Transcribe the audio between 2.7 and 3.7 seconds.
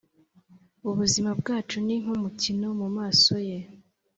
mu maso ye,